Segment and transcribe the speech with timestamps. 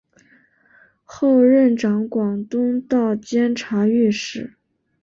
[1.03, 4.55] 后任掌广东道监察御史。